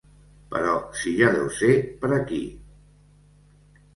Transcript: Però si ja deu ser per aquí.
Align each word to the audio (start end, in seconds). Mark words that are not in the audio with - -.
Però 0.53 0.71
si 1.01 1.11
ja 1.19 1.27
deu 1.35 1.51
ser 1.59 1.69
per 2.05 2.11
aquí. 2.17 2.39